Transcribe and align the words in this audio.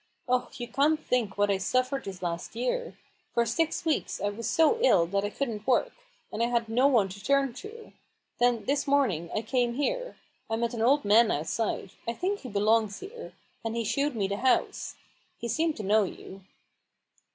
Oh, 0.27 0.49
you 0.55 0.67
can't 0.67 0.99
think 0.99 1.37
what 1.37 1.51
I've 1.51 1.61
suffered 1.61 2.05
this 2.05 2.23
last 2.23 2.55
year! 2.55 2.97
For 3.35 3.45
six 3.45 3.85
weeks 3.85 4.19
I 4.19 4.29
was 4.29 4.49
so 4.49 4.79
ill 4.81 5.05
that 5.05 5.23
I 5.23 5.29
couldn't 5.29 5.67
work, 5.67 5.93
and 6.33 6.41
I 6.41 6.47
had 6.47 6.67
no 6.67 6.87
one 6.87 7.07
to 7.09 7.23
turn 7.23 7.53
to* 7.53 7.93
Then 8.39 8.65
this 8.65 8.87
morning 8.87 9.29
I 9.35 9.43
came 9.43 9.75
here. 9.75 10.17
I 10.49 10.55
met 10.55 10.73
an 10.73 10.81
old 10.81 11.05
man 11.05 11.29
outside— 11.29 11.91
I 12.09 12.13
think 12.13 12.39
he 12.39 12.49
belongs 12.49 12.99
here— 13.01 13.33
and 13.63 13.75
he 13.75 13.83
shewed 13.83 14.15
me 14.15 14.27
the 14.27 14.37
house. 14.37 14.95
He 15.37 15.47
seemed 15.47 15.77
to 15.77 15.83
know 15.83 16.03
you." 16.05 16.43